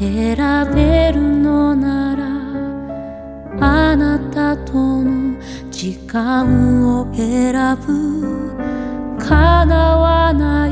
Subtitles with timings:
[0.00, 0.34] 選
[0.74, 2.24] べるのなら
[3.60, 5.38] あなたとの
[5.70, 7.52] 時間を選
[7.86, 8.56] ぶ。
[9.18, 10.70] 叶わない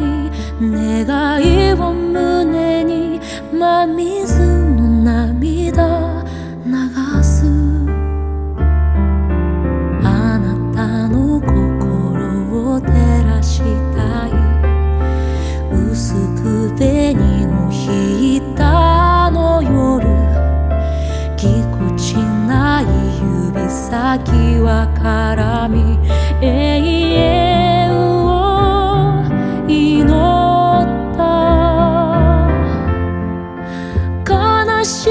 [0.62, 3.20] 願いを胸に
[3.52, 6.24] 真水の涙
[6.64, 7.44] 流す。
[10.04, 12.88] あなたの心を照
[13.24, 13.60] らし
[13.92, 13.97] て
[24.26, 25.98] 先は絡み
[26.40, 29.22] 永遠を
[29.68, 30.06] 祈っ
[31.16, 31.20] た。
[34.26, 35.10] 悲し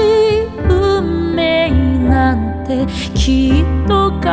[0.68, 1.70] 運命
[2.08, 4.30] なんてきっと変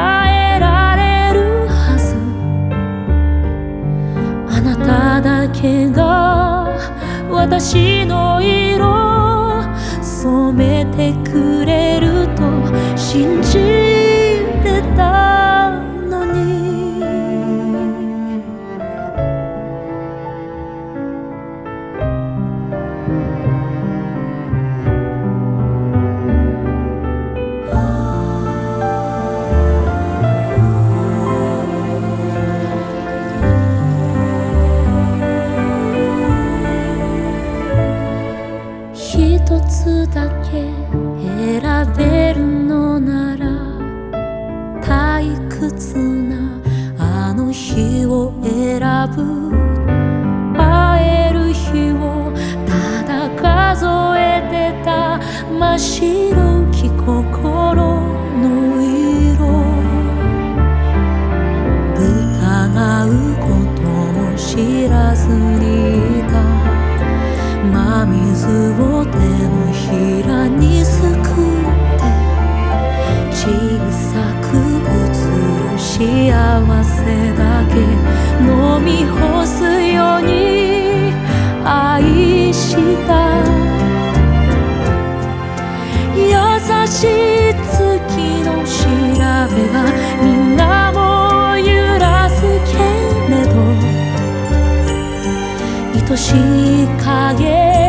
[0.58, 2.16] えられるはず。
[4.50, 6.68] あなただけが
[7.30, 9.64] 私の色
[10.02, 12.44] 染めてくれると
[12.98, 13.75] 信じ
[39.18, 40.52] 一つだけ
[41.24, 41.62] 選
[41.96, 43.48] べるのなら
[44.82, 46.60] 退屈な
[47.00, 48.82] あの日を選
[49.16, 49.56] ぶ。
[50.58, 52.34] 会える日を
[52.68, 53.86] ただ数
[54.20, 55.22] えてた。
[55.50, 57.76] 真っ白き心
[58.42, 58.44] の
[58.84, 59.48] 色。
[61.96, 63.10] 疑う
[68.06, 68.48] 水
[68.82, 71.14] を手のひらにすくっ
[72.00, 72.04] て
[73.32, 73.42] 小
[73.92, 74.04] さ
[74.42, 74.44] く
[74.88, 74.98] 映
[75.32, 75.94] る幸
[76.84, 76.96] せ
[77.36, 77.74] だけ
[78.44, 78.50] 飲
[78.84, 81.14] み干すように
[81.64, 82.76] 愛し
[83.08, 83.10] た。
[86.16, 86.22] 優
[86.88, 87.82] しい月
[88.44, 88.74] の調
[89.54, 89.76] べが
[90.24, 90.98] みんなも
[91.58, 91.66] 揺
[92.00, 92.78] らすけ
[93.30, 93.54] れど
[95.94, 96.32] 愛し
[96.84, 97.85] い影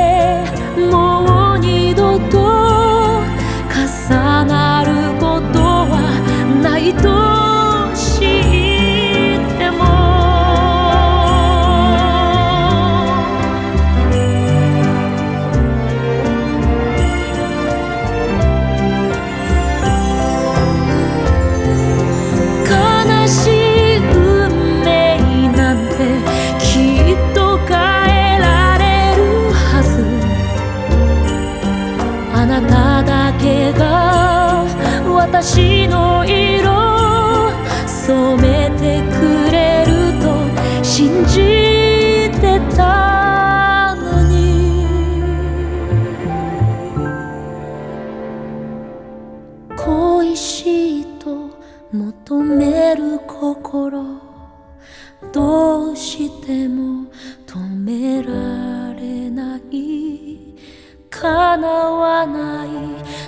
[35.38, 36.72] 私の色
[37.86, 40.24] 染めてくれると
[40.82, 44.34] 信じてたのに。
[49.76, 51.50] 恋しいと
[51.92, 54.04] 求める心
[55.34, 57.04] どうしても
[57.46, 58.32] 止めら
[58.98, 60.56] れない。
[61.10, 62.68] 叶わない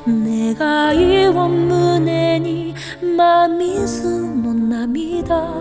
[0.07, 1.78] 願いを胸
[3.19, 5.61] 今水の涙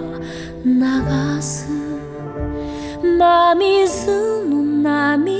[0.63, 1.67] 流す
[3.01, 5.36] 真水の涙